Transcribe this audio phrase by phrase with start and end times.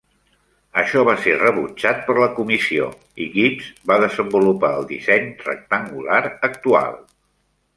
[0.83, 2.87] Això va ser rebutjat per la comissió,
[3.25, 6.19] i Gibbs va desenvolupar el disseny rectangular
[6.53, 6.99] actual.